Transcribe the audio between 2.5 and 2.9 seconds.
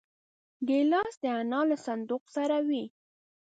وي.